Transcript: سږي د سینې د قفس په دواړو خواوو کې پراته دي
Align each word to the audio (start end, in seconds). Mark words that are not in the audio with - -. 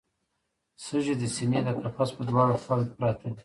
سږي 0.85 1.13
د 1.21 1.23
سینې 1.35 1.59
د 1.65 1.69
قفس 1.81 2.09
په 2.17 2.21
دواړو 2.29 2.61
خواوو 2.63 2.87
کې 2.87 2.93
پراته 2.99 3.27
دي 3.33 3.39